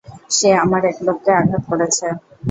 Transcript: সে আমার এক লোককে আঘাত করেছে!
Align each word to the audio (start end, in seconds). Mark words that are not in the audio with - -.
সে 0.31 0.49
আমার 0.63 0.81
এক 0.85 0.97
লোককে 1.07 1.31
আঘাত 1.39 1.63
করেছে! 1.69 2.05